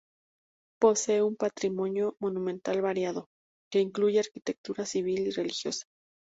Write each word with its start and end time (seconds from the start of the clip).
Posee 0.81 1.21
un 1.21 1.35
patrimonio 1.35 2.15
monumental 2.19 2.81
variado, 2.81 3.27
que 3.71 3.81
incluye 3.81 4.17
arquitectura 4.19 4.83
civil 4.83 5.27
y 5.27 5.29
religiosa. 5.29 5.85